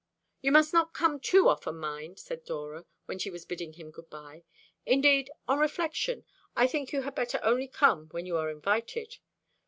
"You 0.41 0.51
must 0.51 0.73
not 0.73 0.95
come 0.95 1.19
too 1.19 1.47
often, 1.47 1.75
mind," 1.75 2.17
said 2.17 2.43
Dora, 2.43 2.85
when 3.05 3.19
she 3.19 3.29
was 3.29 3.45
bidding 3.45 3.73
him 3.73 3.91
good 3.91 4.09
bye. 4.09 4.43
"Indeed; 4.83 5.29
on 5.47 5.59
reflection, 5.59 6.25
I 6.55 6.65
think 6.65 6.91
you 6.91 7.03
had 7.03 7.13
better 7.13 7.39
only 7.43 7.67
come 7.67 8.07
when 8.09 8.25
you 8.25 8.35
are 8.37 8.49
invited. 8.49 9.19